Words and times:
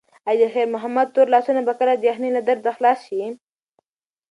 ایا 0.29 0.39
د 0.39 0.43
خیر 0.53 0.67
محمد 0.75 1.07
تور 1.13 1.27
لاسونه 1.33 1.61
به 1.67 1.73
کله 1.79 1.93
د 1.95 2.03
یخنۍ 2.09 2.29
له 2.33 2.41
درده 2.47 2.71
خلاص 2.77 2.99
شي؟ 3.07 3.21